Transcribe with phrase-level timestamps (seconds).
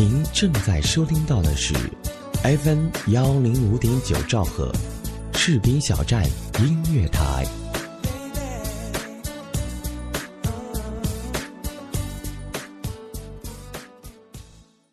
[0.00, 1.74] 您正在收听到的是
[2.42, 4.72] FM 幺零五点九兆赫，
[5.34, 6.24] 士兵小站
[6.58, 7.44] 音乐台。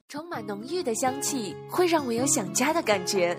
[0.09, 3.33] 充满浓郁的香气，会让我有想家的感觉。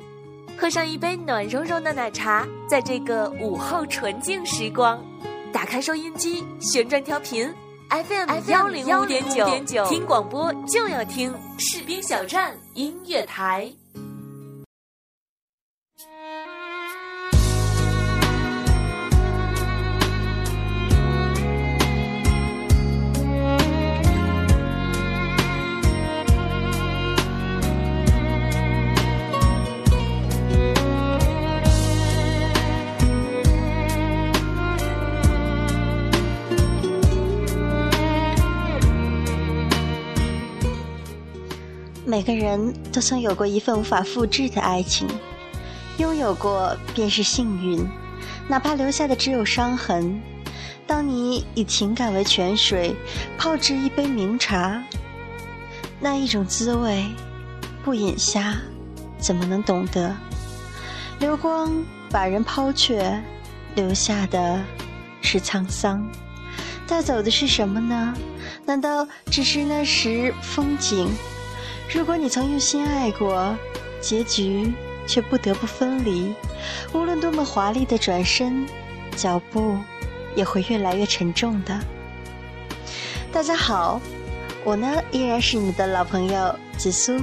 [0.56, 5.04] 喝上一杯暖融融的奶茶，在这个午后纯净时光，
[5.52, 7.46] 打开收音机，旋转调频
[7.90, 9.22] ，FM 幺零五点
[9.66, 11.30] 九，听广播就要听
[11.60, 13.68] 士兵小站音乐台。
[42.18, 45.06] 每个人都曾有过一份无法复制的爱情，
[45.98, 47.88] 拥有过便是幸运，
[48.48, 50.20] 哪怕留下的只有伤痕。
[50.84, 52.96] 当你以情感为泉水，
[53.38, 54.82] 泡制一杯茗茶，
[56.00, 57.06] 那一种滋味，
[57.84, 58.56] 不饮下，
[59.20, 60.12] 怎么能懂得？
[61.20, 61.70] 流光
[62.10, 63.22] 把人抛却，
[63.76, 64.60] 留下的
[65.22, 66.04] 是沧桑，
[66.84, 68.12] 带走的是什么呢？
[68.66, 71.08] 难道只是那时风景？
[71.90, 73.56] 如果你曾用心爱过，
[73.98, 74.70] 结局
[75.06, 76.34] 却不得不分离，
[76.92, 78.66] 无论多么华丽的转身，
[79.16, 79.78] 脚步
[80.36, 81.80] 也会越来越沉重的。
[83.32, 84.02] 大家好，
[84.64, 87.18] 我呢依然是你的老朋友紫苏，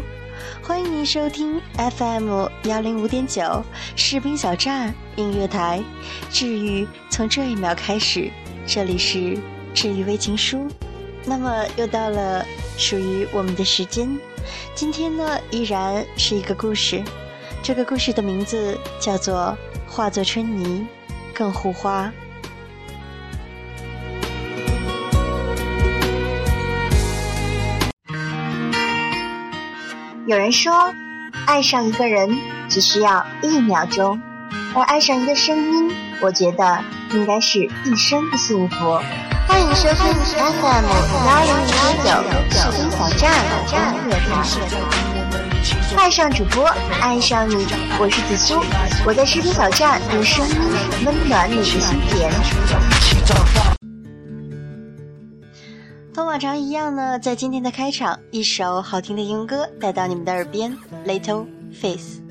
[0.63, 3.63] 欢迎您收听 FM 幺零五点九
[3.95, 5.79] 士兵小站音乐台，
[6.31, 8.31] 治愈从这一秒开始，
[8.65, 9.37] 这里是
[9.75, 10.67] 治愈微情书。
[11.23, 12.43] 那么又到了
[12.79, 14.09] 属于我们的时间。
[14.73, 17.03] 今天呢，依然是一个故事。
[17.63, 19.57] 这个故事的名字叫做
[19.91, 20.87] 《化作春泥
[21.33, 22.05] 更护花》。
[30.27, 30.93] 有人说，
[31.45, 32.37] 爱上一个人
[32.67, 34.19] 只需要一秒钟，
[34.73, 38.99] 而爱上一个声音，我觉得应该是一生的幸福。
[39.47, 40.85] 欢迎收听 FM
[41.25, 41.65] 幺零五
[42.03, 42.09] 点九
[42.49, 43.73] 士兵小站音
[44.09, 44.29] 乐台，
[45.97, 46.65] 爱上主播，
[47.01, 47.65] 爱上你，
[47.99, 48.55] 我是紫苏，
[49.05, 50.55] 我在士兵小站用声音
[51.05, 52.31] 温暖你的心田。
[56.13, 62.21] 同往常一样呢，在今天的开场，一首好听的英文歌带到你们的耳边，《Little Face》。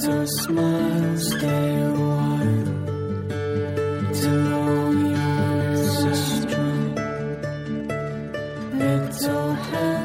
[0.00, 2.66] Little smile stay a while
[4.14, 4.98] strong
[8.78, 9.97] little hand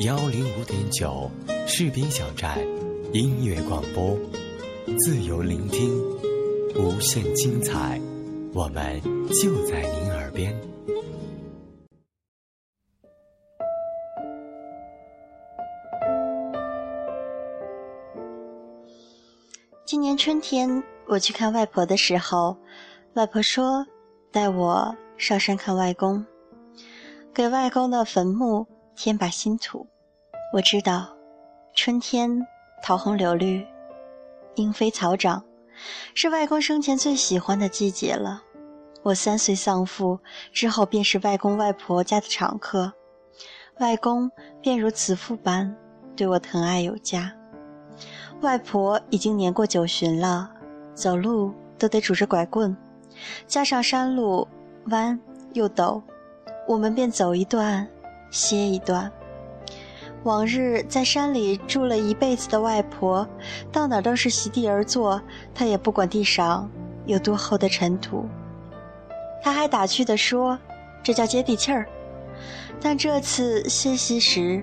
[0.00, 1.30] 幺零五点九
[1.66, 2.58] 士兵小站
[3.12, 4.16] 音乐广播，
[4.98, 5.94] 自由聆听，
[6.74, 8.00] 无限精彩，
[8.54, 8.98] 我们
[9.28, 10.58] 就在您耳边。
[19.84, 22.56] 今年春天我去看外婆的时候，
[23.12, 23.86] 外婆说
[24.32, 26.24] 带我上山看外公，
[27.34, 28.66] 给外公的坟墓
[29.02, 29.86] 添把新土。
[30.52, 31.08] 我知道，
[31.72, 32.46] 春天
[32.82, 33.66] 桃红柳绿，
[34.56, 35.42] 莺飞草长，
[36.14, 38.42] 是外公生前最喜欢的季节了。
[39.02, 40.20] 我三岁丧父
[40.52, 42.92] 之后，便是外公外婆家的常客，
[43.78, 44.30] 外公
[44.60, 45.74] 便如慈父般
[46.14, 47.32] 对我疼爱有加。
[48.42, 50.50] 外婆已经年过九旬了，
[50.92, 52.76] 走路都得拄着拐棍，
[53.46, 54.46] 加上山路
[54.88, 55.18] 弯
[55.54, 56.02] 又陡，
[56.68, 57.88] 我们便走一段，
[58.30, 59.10] 歇一段。
[60.24, 63.26] 往日在山里住了一辈子的外婆，
[63.72, 65.20] 到哪都是席地而坐，
[65.54, 66.70] 她也不管地上
[67.06, 68.26] 有多厚的尘土。
[69.42, 70.58] 她还打趣地说
[71.02, 71.86] ：“这叫接地气儿。”
[72.82, 74.62] 但这次歇息时，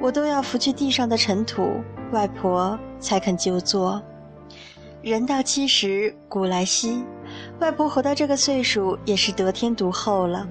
[0.00, 4.02] 我都要拂去地上的尘土，外婆才肯就坐。
[5.02, 7.04] 人到七十古来稀，
[7.60, 10.48] 外婆活到这个岁数也是得天独厚了。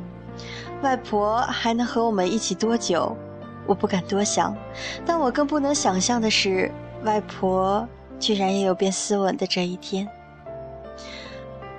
[0.84, 3.16] 外婆还能和我们一起多久？
[3.66, 4.54] 我不敢多想，
[5.06, 6.70] 但我更不能想象的是，
[7.04, 7.88] 外婆
[8.20, 10.06] 居然也有变斯文的这一天。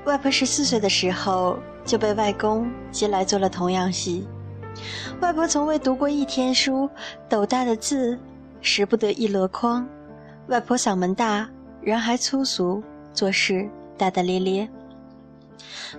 [0.07, 4.27] 外婆十四岁的时候就被外公接来做了童养媳。
[5.21, 6.89] 外婆从未读过一天书，
[7.29, 8.19] 斗大的字
[8.63, 9.87] 识不得一箩筐。
[10.47, 11.47] 外婆嗓门大，
[11.83, 13.69] 人还粗俗，做事
[13.99, 14.67] 大大咧咧。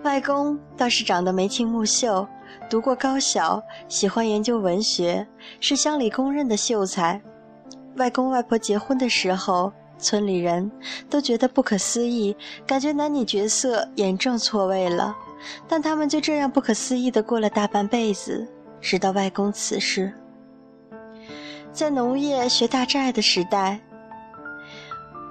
[0.01, 2.27] 外公倒是长得眉清目秀，
[2.69, 5.25] 读过高小，喜欢研究文学，
[5.60, 7.22] 是乡里公认的秀才。
[7.98, 10.69] 外公外婆结婚的时候，村里人
[11.10, 15.15] 都觉得不可思议，感觉男女角色严重错位了。
[15.67, 18.48] 但他们就这样不可思议地过了大半辈子，
[18.81, 20.12] 直到外公辞世。
[21.72, 23.79] 在农业学大寨的时代，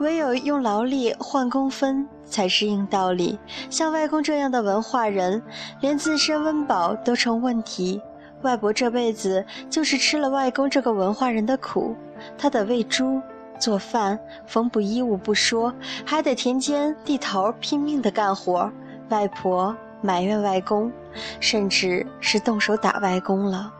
[0.01, 3.39] 唯有用劳力换工分才是硬道理。
[3.71, 5.43] 像外公这样的文化人，
[5.81, 8.01] 连自身温饱都成问题。
[8.43, 11.97] 外婆这辈子就是吃了外公这个文化人的苦，
[12.37, 13.21] 他得喂猪、
[13.59, 15.73] 做饭、缝补衣物不说，
[16.05, 18.71] 还得田间地头拼命的干活。
[19.09, 20.93] 外婆埋怨外公，
[21.41, 23.73] 甚至是动手打外公了。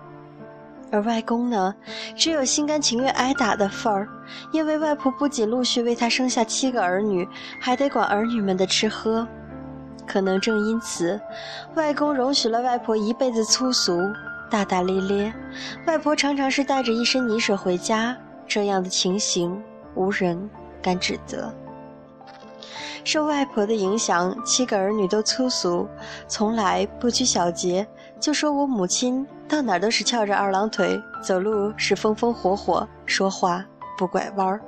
[0.95, 1.75] 而外公呢，
[2.15, 4.09] 只有心甘情愿挨打的份儿，
[4.53, 7.29] 因为外婆不仅陆续为他生下七个儿女，
[7.61, 9.27] 还得管儿女们的吃喝。
[10.07, 11.21] 可能正因此，
[11.75, 13.99] 外公容许了外婆一辈子粗俗、
[14.49, 15.35] 大大咧咧。
[15.85, 19.61] 外婆常常是带着一身泥水回家，这样的情形
[19.97, 20.49] 无人
[20.81, 21.53] 敢指责。
[23.03, 25.89] 受外婆的影响，七个儿女都粗俗，
[26.29, 27.85] 从来不拘小节。
[28.21, 33.65] 就说我母亲到哪儿都是翘着二郎腿，走路是风风火火，说话
[33.97, 34.61] 不拐弯儿。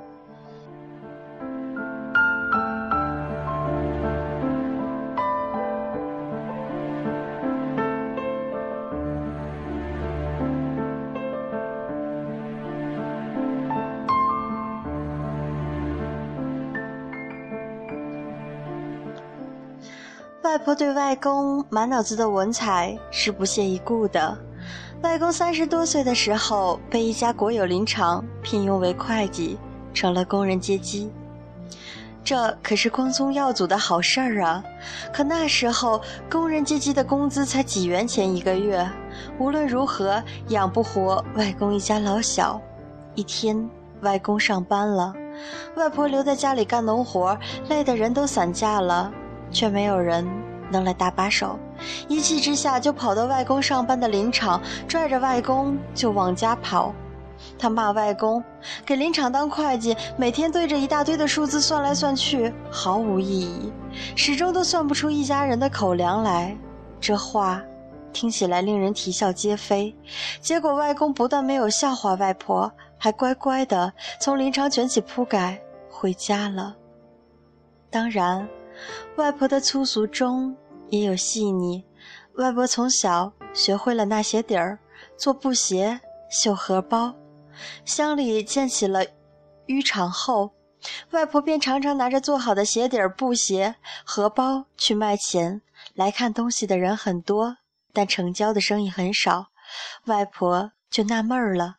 [20.43, 24.37] 外婆对外公满脑子的文采是不屑一顾的。
[25.03, 29.57] 外公三十多岁的时候，被一家国有林场聘用为会计，
[29.93, 31.11] 成了工人阶级。
[32.23, 34.61] 这可是光宗耀祖的好事儿啊！
[35.13, 38.85] 可那时候工人阶级的工资才几元钱一个月，
[39.39, 42.59] 无论如何养不活外公一家老小。
[43.15, 43.69] 一天，
[44.01, 45.13] 外公上班了，
[45.75, 47.37] 外婆留在家里干农活，
[47.69, 49.11] 累得人都散架了，
[49.51, 50.27] 却没有人
[50.69, 51.57] 能来搭把手。
[52.07, 56.93] 一气之下，就跑到外公上班的林场，拽着外公就往家跑。
[57.59, 58.43] 他骂外公
[58.83, 63.71] 给林场当会计，每天对着一大堆的数字算来算去，毫无意义，
[64.15, 66.57] 始终都算不出一家人的口粮来。
[66.99, 67.61] 这话
[68.11, 69.95] 听起来令人啼笑皆非。
[70.41, 76.75] 结果外公不但没有笑话外婆，还乖乖的从林场卷起铺盖回家了。
[77.91, 78.49] 当然，
[79.15, 80.55] 外婆的粗俗中
[80.89, 81.83] 也有细腻。
[82.33, 84.79] 外婆从小学会了纳鞋底儿，
[85.17, 87.13] 做布鞋，绣荷包。
[87.83, 89.03] 乡里建起了
[89.65, 90.53] 渔场后，
[91.11, 93.75] 外婆便常常拿着做好的鞋底儿、布鞋、
[94.05, 95.61] 荷包去卖钱。
[95.95, 97.57] 来看东西的人很多，
[97.91, 99.47] 但成交的生意很少，
[100.05, 101.77] 外婆就纳闷儿了。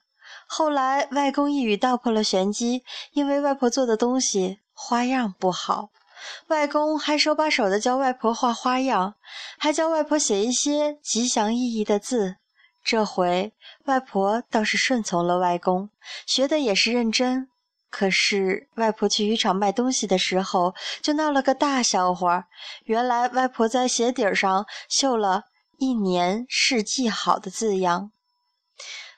[0.49, 5.91] 后来外公一语道破了玄机，因为外婆做的东西花样不好，
[6.49, 9.15] 外公还手把手的教外婆画花样，
[9.59, 12.37] 还教外婆写一些吉祥意义的字。
[12.85, 13.53] 这回
[13.85, 15.91] 外婆倒是顺从了外公，
[16.27, 17.49] 学的也是认真。
[17.91, 22.45] 可是外婆去渔场卖东西的时候，就闹了个大笑话。
[22.85, 25.45] 原来外婆在鞋底上绣了
[25.79, 28.13] 一年是记好的字样。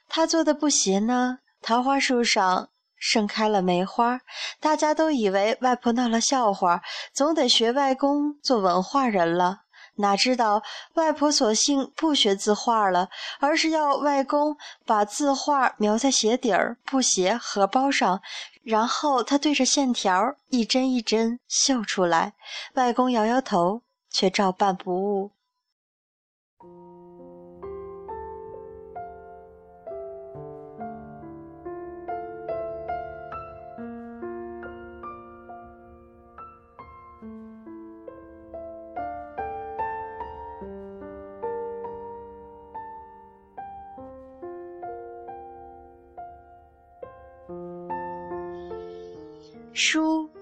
[0.09, 4.21] 她做的布鞋呢，桃花树上盛开了梅花，
[4.61, 9.63] 大家都以为外婆闹了笑话，总得学外公做文化人了。
[9.97, 10.63] 哪知道
[10.95, 18.23] 外婆索性不学字画了，而是要外公把字画描在鞋底儿、布鞋、荷包上，
[18.63, 22.35] 然后他对着线条一针一针绣出来。
[22.75, 25.33] 外公摇摇头，却照办不误。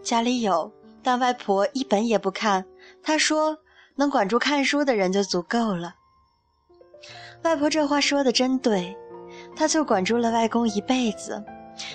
[0.08, 0.72] 家里有，
[1.02, 2.64] 但外婆一本也不看。
[3.02, 3.58] 她说
[3.94, 5.96] ：“能管住看书的人就足够了。”
[7.44, 8.96] 外婆这话说的真对，
[9.54, 11.44] 她就管住了外公一辈子。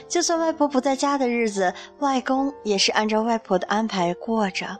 [0.07, 4.77] 就算外婆不在家的日子，外公也是按照外婆的安排过着，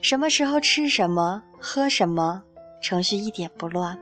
[0.00, 2.42] 什么时候吃什么、喝什么，
[2.80, 3.94] 程序一点不乱。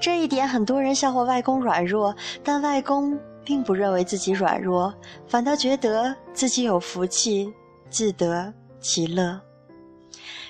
[0.00, 2.12] 这一点很多人笑话外公软弱，
[2.42, 3.16] 但外公。
[3.46, 4.92] 并不认为自己软弱，
[5.28, 7.48] 反倒觉得自己有福气，
[7.90, 9.40] 自得其乐。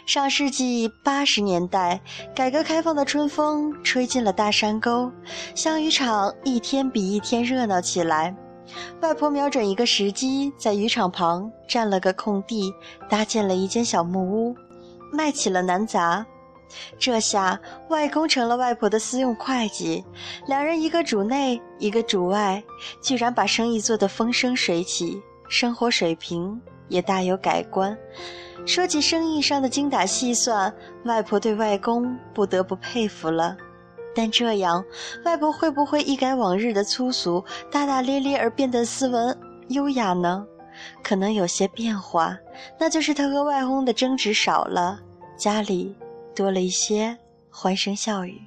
[0.06, 2.00] 上世纪八十年代，
[2.34, 5.10] 改革开放的春风吹进了大山沟，
[5.54, 8.34] 香鱼场一天比一天热闹起来。
[9.00, 12.72] 外婆瞄准一个时机，在渔场旁占了个空地，
[13.08, 14.56] 搭建了一间小木屋，
[15.12, 16.24] 卖起了南杂。
[16.98, 20.04] 这下外公成了外婆的私用会计，
[20.48, 22.62] 两人一个主内，一个主外，
[23.00, 27.96] 居然把生意做得风生水起，生活水平也大有改观。
[28.64, 30.74] 说起生意上的精打细算，
[31.04, 33.56] 外婆对外公不得不佩服了。
[34.14, 34.84] 但这样，
[35.24, 39.38] 外婆会不会一改往日的粗俗、大大咧咧而变得斯文
[39.68, 40.46] 优雅呢？
[41.02, 42.36] 可能有些变化，
[42.78, 44.98] 那就是她和外公的争执少了，
[45.36, 45.94] 家里。
[46.34, 47.16] 多了一些
[47.50, 48.42] 欢声笑语。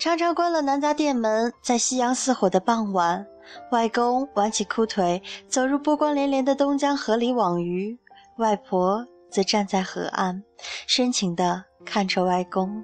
[0.00, 3.26] 常常关了南杂店门，在夕阳似火的傍晚，
[3.70, 7.98] 外公挽起裤腿，走入波光粼粼的东江河里网鱼，
[8.38, 10.42] 外婆则站在河岸，
[10.86, 12.82] 深情地看着外公。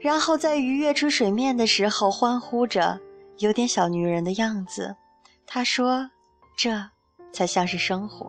[0.00, 2.98] 然后在鱼跃出水面的时候欢呼着，
[3.38, 4.96] 有点小女人的样子。
[5.46, 6.10] 她说
[6.58, 6.72] ：“这
[7.32, 8.28] 才像是生活。”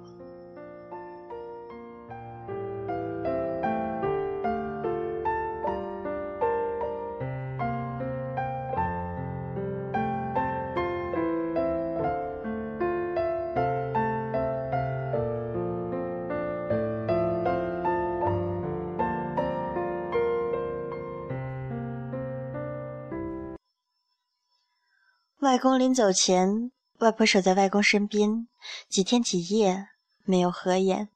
[25.48, 28.50] 外公临走前，外婆守在外公身边，
[28.89, 29.88] 几天几夜
[30.25, 31.08] 没有合眼。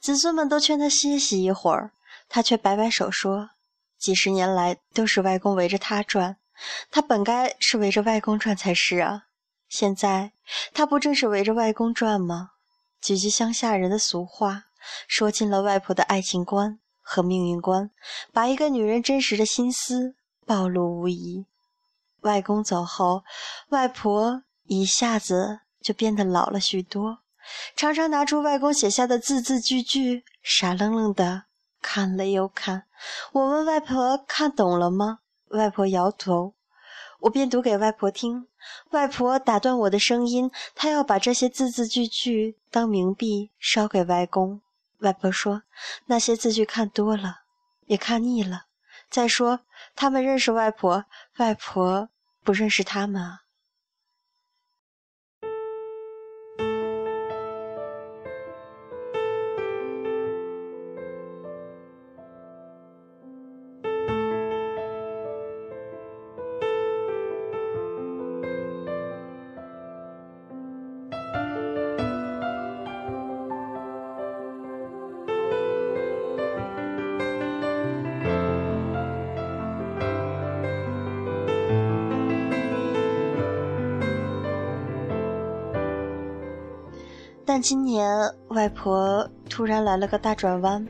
[0.00, 1.90] 子孙们都劝他歇息一会儿，
[2.28, 3.50] 他却摆摆手说
[3.98, 6.36] ：“几十年来都是外公围着他转，
[6.92, 9.24] 他本该是围着外公转才是啊！
[9.68, 10.30] 现在
[10.72, 12.50] 他不正是围着外公转吗？”
[13.02, 14.66] 几句乡下人的俗话，
[15.08, 17.90] 说尽了外婆的爱情观和命运观，
[18.32, 20.14] 把一个女人真实的心思
[20.46, 21.46] 暴露无遗。
[22.22, 23.22] 外公走后，
[23.68, 27.18] 外婆一下子就变得老了许多，
[27.76, 31.44] 常常拿出外公写下的字字句句，傻愣愣的
[31.80, 32.84] 看了又看。
[33.32, 35.18] 我问外婆看懂了吗？
[35.48, 36.54] 外婆摇头。
[37.20, 38.48] 我便读给外婆听，
[38.90, 44.60] 外婆打断我的声音，她要把这些字字句句当冥币烧给外公。
[44.98, 45.62] 外婆说，
[46.06, 47.42] 那些字句看多了，
[47.86, 48.66] 也看腻了。
[49.08, 49.60] 再说，
[49.94, 51.04] 他们认识外婆，
[51.38, 52.08] 外婆
[52.42, 53.40] 不认识他们啊。
[87.54, 88.18] 但今年
[88.48, 90.88] 外婆突然来了个大转弯，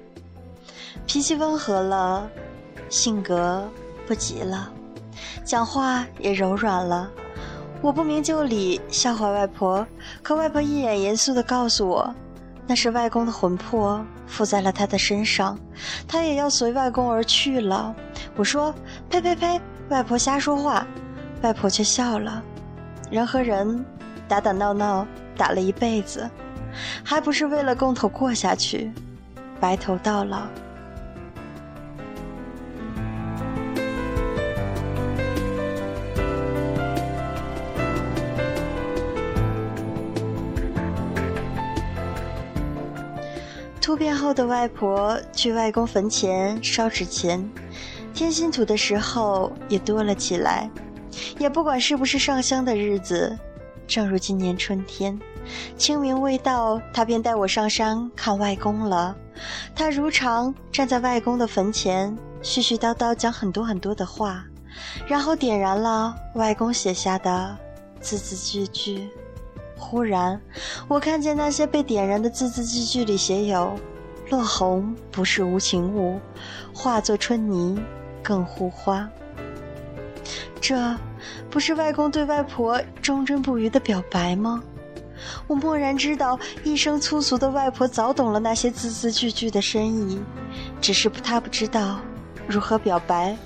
[1.09, 2.31] 脾气温和了，
[2.89, 3.69] 性格
[4.07, 4.73] 不急了，
[5.45, 7.11] 讲话也柔软了。
[7.81, 9.85] 我不明就里笑话外婆，
[10.23, 12.15] 可外婆一脸严肃地告诉我，
[12.65, 15.59] 那是外公的魂魄附在了他的身上，
[16.07, 17.93] 他也要随外公而去了。
[18.37, 18.73] 我说
[19.11, 20.87] ：“呸呸呸，外婆瞎说话。”
[21.43, 22.41] 外婆却笑了。
[23.11, 23.85] 人和人
[24.29, 25.05] 打打闹闹
[25.37, 26.31] 打了一辈子。
[27.05, 28.91] 还不是为了共同过下去，
[29.61, 30.43] 白头到老。
[43.81, 47.47] 突变后的外婆去外公坟前烧纸钱，
[48.15, 50.71] 添新土的时候也多了起来。
[51.39, 53.37] 也不管是不是上香的日子，
[53.87, 55.19] 正如今年春天。
[55.77, 59.17] 清明未到，他便带我上山看外公了。
[59.75, 64.45] 他如常站在外公的坟前，絮絮叨叨讲很多很多的话，
[65.07, 67.57] 然后点燃了外公写下的
[68.01, 69.09] 字字句句。
[69.77, 70.41] 忽然，
[70.87, 73.77] 我看见那些被点燃的字字句句里写有
[74.31, 76.21] ：“落红不是无情物，
[76.73, 77.83] 化作春泥
[78.23, 79.09] 更护花。”
[80.61, 80.97] 这
[81.51, 84.63] 不是外公对外婆忠贞不渝的表白吗？
[85.47, 90.21] 我蓦然知道，一生粗俗的外婆早懂了那些字字句句的深意，
[90.81, 92.01] 只是她不知道
[92.47, 93.37] 如何表白，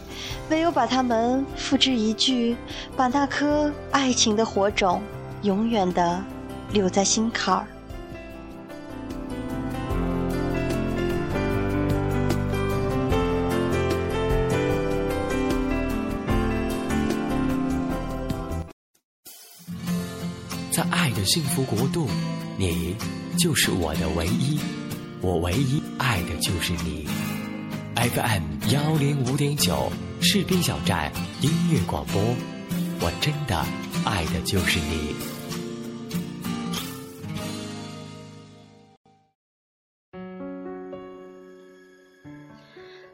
[0.50, 2.56] 唯有把它们付之一炬，
[2.96, 5.02] 把那颗爱情的火种
[5.42, 6.22] 永远的
[6.72, 7.66] 留在心坎儿。
[21.16, 22.06] 的幸福国度，
[22.58, 22.94] 你
[23.38, 24.60] 就是我的唯一，
[25.22, 27.08] 我唯一爱的就是你。
[27.94, 32.22] FM 幺零五点九士兵小站音乐广播，
[33.00, 33.64] 我真的
[34.04, 35.16] 爱的就是你。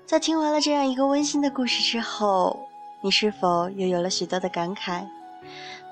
[0.05, 2.69] 在听完了这样一个温馨的故事之后，
[3.01, 5.07] 你是否又有了许多的感慨？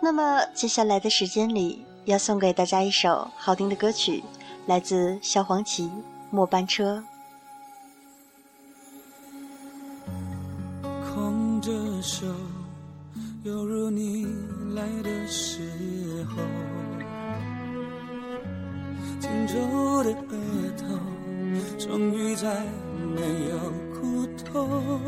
[0.03, 4.23] 那么接下来的时间里，要送给大家一首好听的歌曲，
[4.67, 5.85] 来自萧煌奇
[6.31, 7.05] 《末班车》。
[11.13, 11.71] 空着
[12.03, 12.27] 手，
[13.45, 14.27] 犹如你
[14.75, 16.37] 来的时候，
[19.21, 19.55] 紧皱
[20.03, 20.35] 的额
[20.79, 20.85] 头，
[21.79, 22.65] 终于再
[23.15, 23.59] 没有
[23.93, 25.01] 苦痛，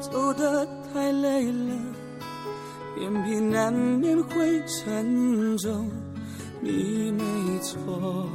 [0.00, 1.74] 走得太累了。
[3.54, 5.88] 难免会沉重，
[6.60, 7.22] 你没
[7.62, 8.28] 错，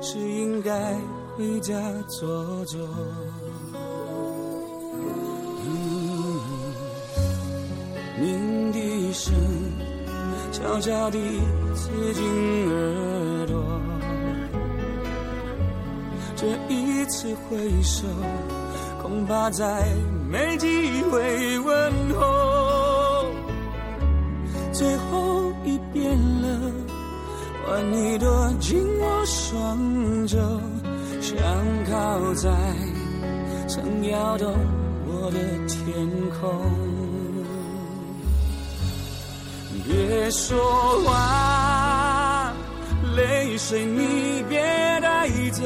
[0.00, 0.94] 是应该
[1.36, 1.74] 回家
[2.08, 2.80] 坐坐。
[8.18, 9.34] 鸣笛声
[10.50, 11.18] 悄悄地
[11.74, 12.24] 刺进
[12.70, 13.62] 耳朵，
[16.34, 18.06] 这一次挥手，
[19.02, 19.84] 恐怕再
[20.30, 22.55] 没机会问候。
[24.76, 26.12] 最后一遍
[26.42, 26.70] 了，
[27.64, 30.36] 换你躲进我双肘，
[31.18, 31.34] 想
[31.90, 32.50] 靠在
[33.66, 34.52] 曾摇动
[35.06, 36.06] 我的天
[36.38, 36.70] 空。
[39.88, 40.58] 别说
[41.06, 42.52] 话，
[43.16, 44.60] 泪水你别
[45.00, 45.64] 带走，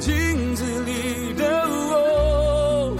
[0.00, 2.96] 镜子里的我，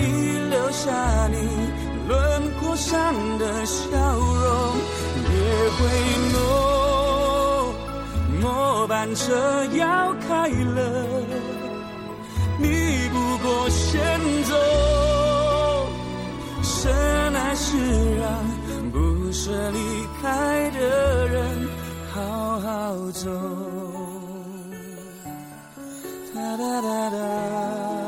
[0.00, 0.02] 已
[0.50, 1.55] 留下你。
[2.76, 4.76] 轮廓上的笑容，
[5.24, 5.30] 别
[5.76, 5.78] 回
[6.34, 6.36] 眸，
[8.42, 10.78] 末班车要开了，
[12.58, 14.54] 你不过先走，
[16.62, 16.92] 深
[17.34, 17.78] 爱是
[18.16, 18.28] 让
[18.92, 19.78] 不舍离
[20.20, 21.68] 开的人
[22.12, 23.30] 好好走。
[26.34, 28.05] 哒哒哒哒。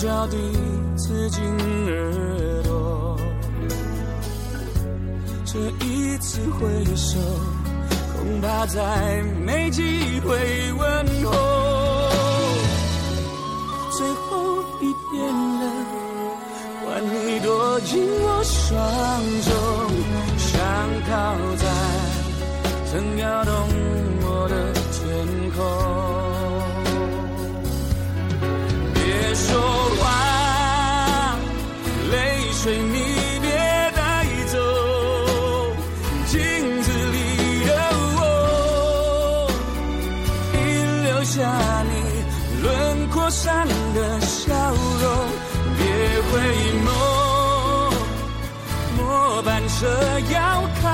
[0.00, 0.36] 悄悄地
[0.96, 1.42] 刺进
[1.86, 3.18] 耳朵，
[5.44, 7.18] 这一次挥手，
[8.16, 9.82] 恐怕再没机
[10.20, 11.30] 会问候。
[13.90, 15.22] 最后一遍
[15.60, 15.62] 了，
[16.82, 18.80] 换你躲进我双
[19.42, 19.52] 手，
[20.38, 20.50] 想
[21.10, 21.12] 靠
[21.56, 21.66] 在
[22.90, 23.52] 曾摇动
[24.22, 25.99] 我的天空。
[43.42, 44.52] 上的笑
[45.00, 45.04] 容。
[45.78, 45.82] 别
[46.28, 46.30] 回
[46.84, 46.88] 眸，
[48.98, 49.00] 末
[49.42, 49.78] 班车
[50.30, 50.36] 要
[50.82, 50.84] 开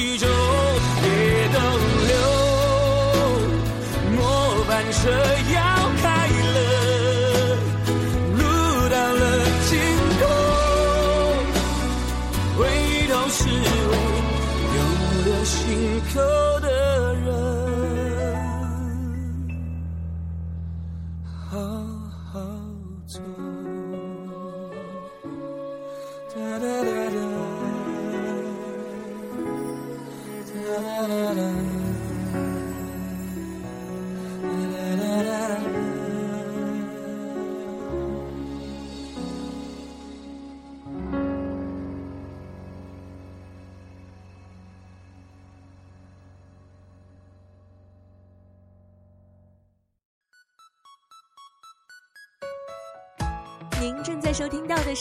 [0.00, 0.26] 手叙旧，
[1.02, 1.60] 别逗
[2.08, 2.12] 留。
[4.16, 4.18] 末
[4.66, 5.10] 班车
[5.52, 5.60] 要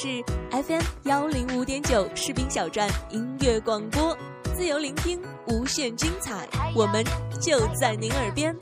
[0.01, 4.17] 是 FM 幺零五点九士兵小站音乐广播，
[4.55, 7.03] 自由聆听，无限精彩，我们
[7.41, 8.55] 就在您耳边。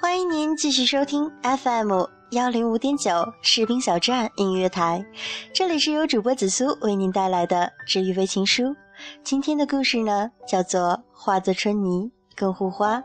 [0.00, 1.92] 欢迎您继续收听 FM
[2.32, 5.06] 幺零五点九士兵小站音乐台，
[5.54, 8.74] 这里是由主播紫苏为您带来的治愈微情书。
[9.22, 10.80] 今天的故事呢，叫做
[11.12, 12.96] 《化作春泥更护花》。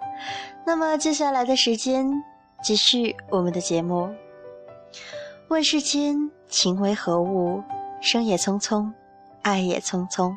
[0.65, 2.09] 那么接下来的时间，
[2.63, 4.09] 继续我们的节目。
[5.49, 7.61] 问世间情为何物？
[8.01, 8.91] 生也匆匆，
[9.43, 10.33] 爱也匆匆。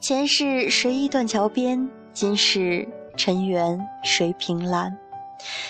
[0.00, 1.88] 前世谁忆断桥边？
[2.12, 4.96] 今世尘缘谁凭栏？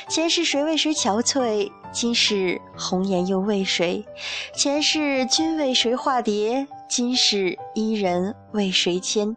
[0.09, 1.71] 前世谁为谁憔悴？
[1.93, 4.05] 今世红颜又为谁？
[4.55, 6.67] 前世君为谁化蝶？
[6.91, 9.37] 今世伊人为谁牵？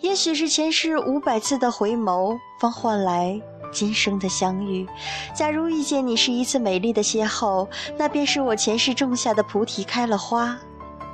[0.00, 3.38] 也许是前世五百次的回眸，方换来
[3.70, 4.88] 今生的相遇。
[5.34, 10.58] 假如遇见你是一次美丽的邂逅，那便是我前世种下的菩提开了花。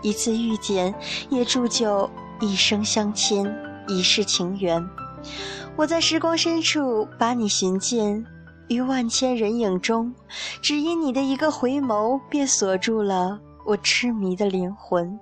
[0.00, 0.94] 一次遇见，
[1.28, 2.08] 也铸就
[2.40, 3.52] 一生相牵，
[3.88, 4.88] 一世情缘。
[5.74, 8.24] 我在时光深处把你寻见，
[8.68, 10.14] 于万千人影中，
[10.62, 15.18] 只因你的一个回眸，便锁住了我痴迷的灵魂。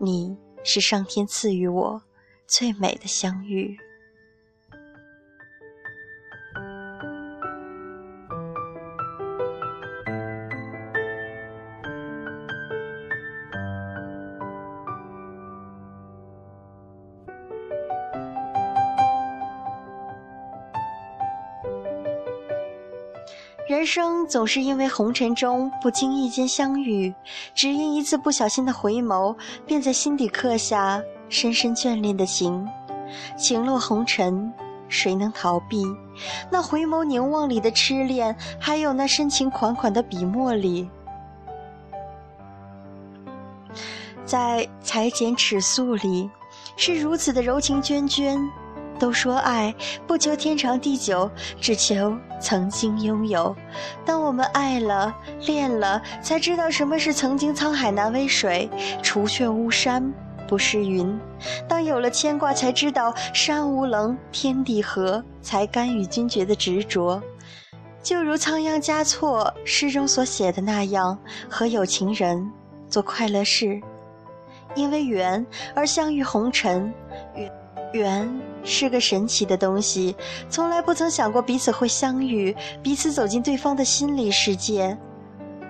[0.00, 2.02] 你是上天赐予我
[2.46, 3.76] 最美的相遇。
[23.88, 27.14] 生总是因为红尘中不经意间相遇，
[27.54, 32.68] 只因一次不小心的回眸，便在心底刻下深深眷恋的情。
[33.38, 34.52] 情落红尘，
[34.90, 35.82] 谁能逃避？
[36.50, 40.86] 那回眸凝望里的痴恋，还有那深情款款的笔墨里，
[44.26, 46.28] 在裁剪尺素里，
[46.76, 48.38] 是如此的柔情涓涓。
[48.98, 49.74] 都说爱
[50.06, 51.30] 不求天长地久，
[51.60, 53.54] 只求曾经拥有。
[54.04, 55.14] 当我们爱了、
[55.46, 58.68] 恋了，才知道什么是曾经沧海难为水，
[59.02, 60.12] 除却巫山
[60.46, 61.18] 不是云。
[61.68, 67.22] 当有了牵挂，才知道山无棱，天地合，才甘与君绝的执着。
[68.02, 72.50] 就如仓央嘉措诗中所写的那样，和有情人
[72.88, 73.80] 做快乐事，
[74.74, 76.92] 因为缘而相遇红尘。
[77.92, 78.28] 缘
[78.64, 80.14] 是个神奇的东西，
[80.48, 84.96] 从来不曾想过彼此会相遇，彼此走进对方的心理世界。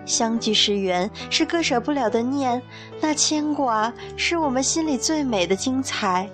[0.04, 2.62] 相聚是缘，是割舍不了的念，
[3.00, 6.28] 那牵挂是我们心里最美的精彩。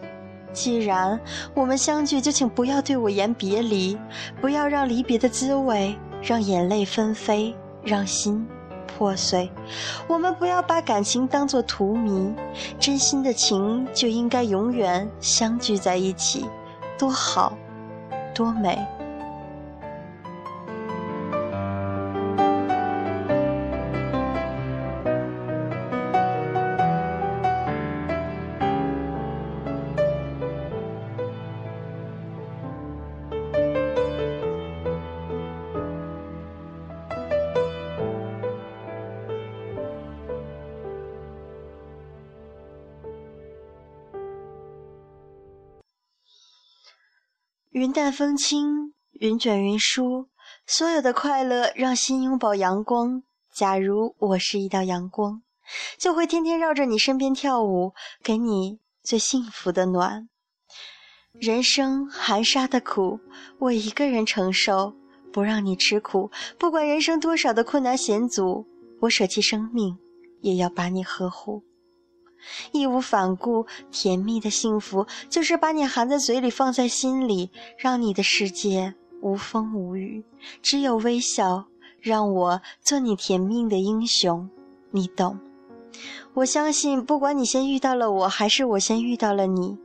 [0.53, 1.21] 既然
[1.55, 3.99] 我们相聚，就请不要对我言别离，
[4.41, 8.47] 不要让离别的滋味让眼泪纷飞，让心。
[8.97, 9.51] 破碎，
[10.07, 12.35] 我们不要把感情当作荼蘼，
[12.79, 16.47] 真心的情就应该永远相聚在一起，
[16.99, 17.53] 多好，
[18.35, 18.79] 多美。
[47.75, 50.29] 云淡风轻，云卷云舒，
[50.65, 53.25] 所有的快乐让心拥抱阳光。
[53.53, 55.43] 假如我是一道阳光，
[55.99, 60.29] 就会天天绕着你身边跳舞，给你最幸福的暖。
[61.33, 63.19] 人生含沙的苦，
[63.59, 64.95] 我一个人承受，
[65.33, 66.31] 不让你吃苦。
[66.57, 68.69] 不管人生多少的困难险阻，
[69.01, 69.99] 我舍弃生命，
[70.43, 71.65] 也要把你呵护。
[72.73, 80.25] 义无反顾，甜蜜的幸福就是把你含在嘴里，放在心里，让你的世界无风无雨，
[80.63, 81.67] 只有微笑。
[82.01, 84.51] 让我做你甜蜜的英雄，
[84.91, 85.41] 你懂。
[86.35, 89.79] 我相信，不管你先遇到了我，还是我先遇到了你，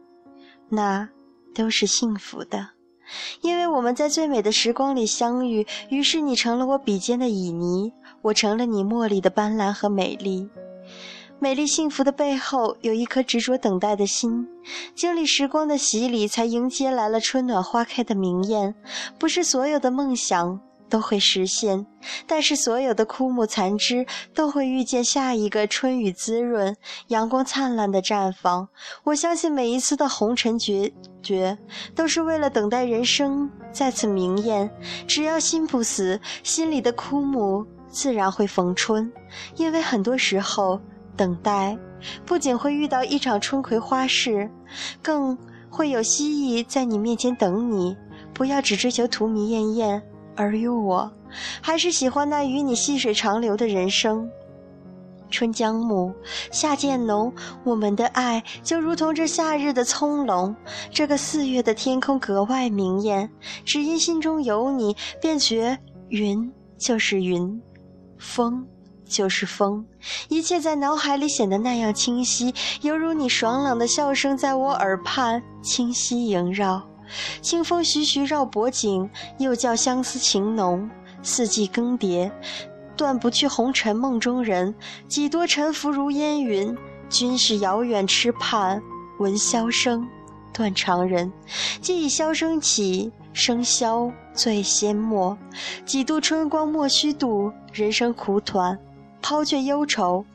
[0.67, 1.07] 那
[1.55, 2.71] 都是幸福的，
[3.39, 5.65] 因为我们在最美的时光里相遇。
[5.89, 10.49] 于是，你成了我笔尖的旖旎，我成了你墨里的斑斓和美丽。
[11.41, 14.45] 美丽幸福的背后，有一颗执着等待的心。
[14.93, 18.75] 经历时光的洗礼，才迎接来了春暖花开的明艳。
[19.17, 21.85] 不是所有的梦想都会实现，
[22.27, 26.75] 但是所有的枯木残枝都会遇见下一个春雨滋润、
[27.07, 28.67] 阳光灿烂的绽放。
[29.05, 30.91] 我相信每一次的红尘决
[31.23, 31.57] 绝，
[31.95, 34.69] 都是为了等待人生再次明艳。
[35.07, 39.09] 只要心不死，心里的枯木自然会逢春。
[39.55, 40.81] 因为很多时候。
[41.19, 41.77] 等待，
[42.25, 44.49] 不仅会遇到一场春葵花事，
[45.01, 45.37] 更
[45.69, 47.93] 会有蜥蜴在你面前等你。
[48.33, 50.01] 不要只追求荼蘼艳艳，
[50.33, 51.11] 而于我，
[51.61, 54.29] 还是喜欢那与你细水长流的人生。
[55.29, 56.13] 春将暮，
[56.53, 57.33] 夏渐浓，
[57.65, 60.55] 我们的爱就如同这夏日的葱茏。
[60.89, 63.29] 这个四月的天空格外明艳，
[63.65, 65.77] 只因心中有你，便觉
[66.07, 67.61] 云就是云，
[68.17, 68.65] 风。
[69.09, 69.83] 就是风，
[70.29, 76.81] 一切在脑海里显得那样清晰，犹如你爽朗的笑声在我耳畔清晰萦绕。
[77.41, 80.89] 清风徐徐绕脖颈，又叫相思情浓。
[81.23, 82.31] 四季更迭，
[82.95, 84.73] 断不去红尘梦中人。
[85.07, 86.77] 几多沉浮如烟云，
[87.09, 88.79] 君是遥远痴盼。
[89.19, 90.07] 闻箫声，
[90.53, 91.29] 断肠人。
[91.81, 95.37] 既以箫声起，笙箫最先没。
[95.85, 98.79] 几度春光莫须度，人生苦短。
[99.21, 100.25] 抛却忧愁，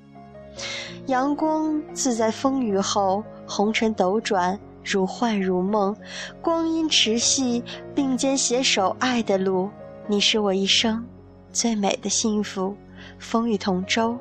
[1.06, 5.96] 阳光自在风雨后，红尘斗转，如幻如梦。
[6.40, 7.62] 光阴迟细，
[7.94, 9.70] 并肩携手爱的路，
[10.06, 11.04] 你是我一生
[11.50, 12.76] 最美的幸福，
[13.18, 14.16] 风雨同舟，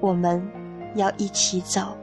[0.00, 0.42] 我们
[0.94, 1.96] 要一起走。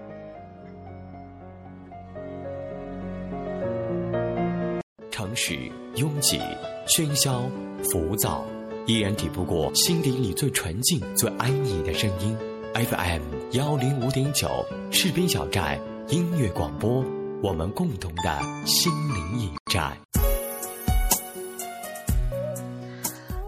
[5.10, 5.56] 城市
[5.95, 6.39] 拥挤、
[6.88, 7.43] 喧嚣、
[7.91, 8.43] 浮躁，
[8.88, 12.36] 依然抵不过心底里最纯净、最安逸的声音。
[12.74, 17.04] FM 幺零五点九，士兵小站音乐广播，
[17.44, 19.96] 我们共同的心灵驿站。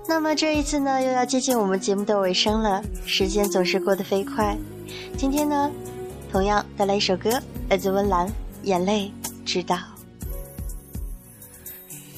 [0.07, 4.57] 那么这一次呢，又要接近我们节目的尾声了，时间总是过得飞快。
[5.17, 5.71] 今天呢，
[6.31, 8.27] 同样带来一首歌，来自温岚，
[8.63, 9.11] 《眼泪
[9.45, 9.75] 知道》。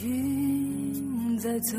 [0.04, 1.78] 云在走，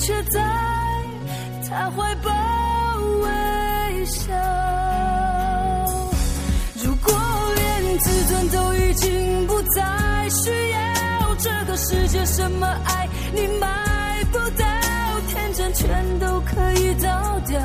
[0.00, 0.40] 却在
[1.68, 2.30] 他怀抱
[3.20, 4.32] 微笑。
[6.82, 7.12] 如果
[7.54, 14.64] 连自尊都已经不再需要，这个世界什么爱你买不到，
[15.28, 17.60] 天真全都可以倒掉，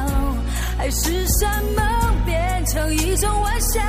[0.77, 3.81] 海誓山盟变成一种玩笑。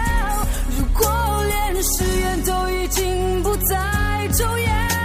[0.78, 4.95] 如果连誓言都已经不再重要，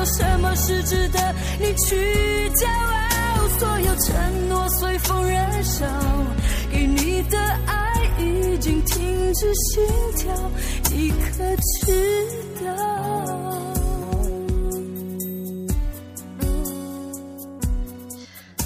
[0.00, 1.18] 有什么是值得
[1.58, 3.48] 你去骄傲？
[3.58, 5.84] 所有承诺随风燃烧，
[6.72, 9.84] 给你的爱已经停止心
[10.16, 10.34] 跳，
[10.90, 11.44] 你可
[11.84, 12.26] 知
[12.64, 12.72] 道？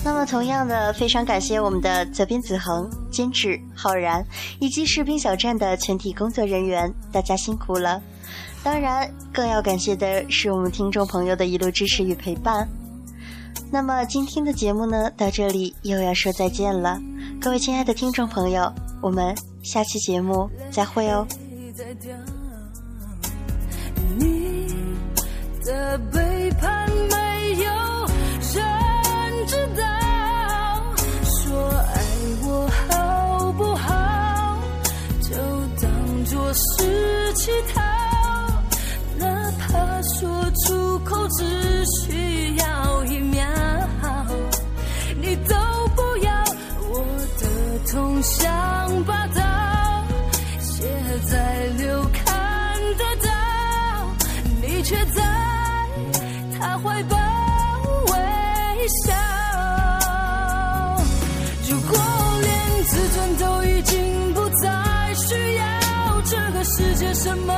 [0.04, 4.24] 那么，同样的，非常感谢我们的责编子恒、监制浩然
[4.60, 8.00] 以及士兵小站的全体工作人员，大家辛苦了。
[8.64, 12.66] 当然，更要感谢的是我们听众朋友的一路支持与陪伴。
[13.70, 16.98] 那么，今天的节目呢，到这里又要说再见了。
[17.38, 18.72] 各位亲爱的听众朋友，
[19.02, 21.26] 我们下期节目再会哦。
[24.18, 24.66] 你
[25.62, 27.70] 的背叛没有
[28.54, 29.84] 人知道。
[31.26, 32.00] 说爱
[32.46, 34.58] 我好不好？
[35.20, 35.34] 就
[35.82, 37.73] 当作是乞讨，
[41.36, 43.44] 只需要一秒，
[45.20, 45.54] 你都
[45.94, 46.30] 不要。
[46.90, 46.94] 我
[47.38, 47.44] 的
[47.90, 49.42] 痛像把刀。
[50.60, 50.84] 写
[51.30, 52.24] 在流看
[52.98, 53.28] 得到，
[54.60, 55.22] 你却在
[56.58, 57.16] 他怀抱
[58.12, 58.12] 微
[59.04, 59.12] 笑。
[61.68, 61.96] 如果
[62.42, 65.62] 连自尊都已经不再需要，
[66.24, 67.53] 这个世界什么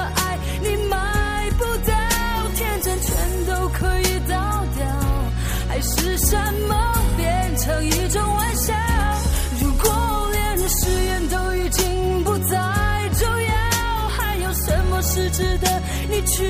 [16.36, 16.44] 去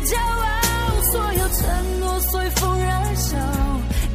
[0.00, 3.38] 骄傲所有承诺随风燃烧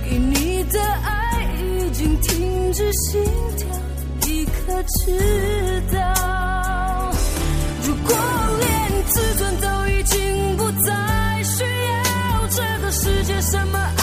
[0.07, 3.23] 给你的爱已经停止心
[3.57, 3.67] 跳
[4.21, 7.11] 你可知道
[7.87, 8.15] 如果
[8.59, 13.94] 连自尊都已经不再需要这个世界什么